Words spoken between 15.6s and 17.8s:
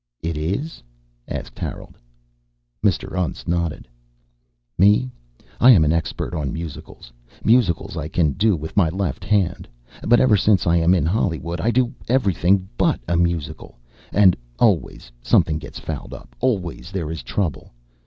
fouled up. Always there is trouble.